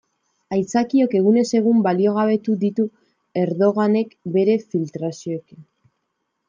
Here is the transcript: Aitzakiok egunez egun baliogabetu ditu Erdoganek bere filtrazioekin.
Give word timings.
Aitzakiok 0.55 1.11
egunez 1.19 1.43
egun 1.59 1.83
baliogabetu 1.89 2.57
ditu 2.65 2.87
Erdoganek 3.45 4.15
bere 4.39 4.61
filtrazioekin. 4.73 5.67